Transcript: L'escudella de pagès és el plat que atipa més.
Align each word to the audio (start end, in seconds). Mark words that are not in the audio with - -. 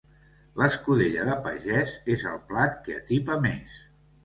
L'escudella 0.61 1.27
de 1.27 1.35
pagès 1.49 1.93
és 2.15 2.25
el 2.33 2.41
plat 2.51 2.83
que 2.89 2.99
atipa 3.05 3.39
més. 3.47 3.79